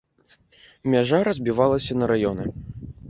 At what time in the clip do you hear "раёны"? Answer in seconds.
2.13-2.45